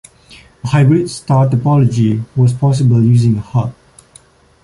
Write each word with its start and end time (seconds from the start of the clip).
A 0.63 0.67
hybrid 0.69 1.07
star 1.11 1.47
topology 1.47 2.25
was 2.35 2.53
possible 2.53 3.03
using 3.03 3.37
a 3.37 3.41
hub. 3.41 3.71